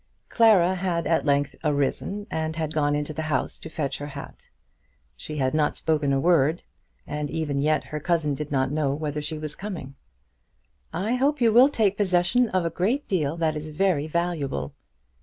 [0.29, 4.49] Clara had at length arisen, and had gone into the house to fetch her hat.
[5.15, 6.63] She had not spoken a word,
[7.05, 9.93] and even yet her cousin did not know whether she was coming.
[10.91, 14.73] "I hope you will take possession of a great deal that is very valuable.